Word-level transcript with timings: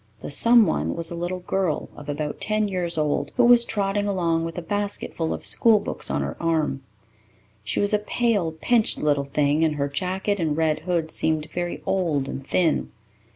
The 0.23 0.31
"someone" 0.31 0.95
was 0.95 1.11
a 1.11 1.15
little 1.15 1.41
girl 1.41 1.87
of 1.95 2.09
about 2.09 2.41
ten 2.41 2.67
years 2.67 2.97
old, 2.97 3.31
who 3.37 3.45
was 3.45 3.63
trotting 3.63 4.07
along 4.07 4.45
with 4.45 4.57
a 4.57 4.61
basketful 4.63 5.31
of 5.31 5.45
school 5.45 5.77
books 5.77 6.09
on 6.09 6.23
her 6.23 6.35
arm. 6.41 6.81
She 7.63 7.79
was 7.79 7.93
a 7.93 7.99
pale, 7.99 8.51
pinched 8.51 8.97
little 8.97 9.25
thing, 9.25 9.63
and 9.63 9.75
her 9.75 9.87
jacket 9.87 10.39
and 10.39 10.57
red 10.57 10.79
hood 10.89 11.11
seemed 11.11 11.51
very 11.53 11.83
old 11.85 12.27
and 12.27 12.47
thin. 12.47 12.89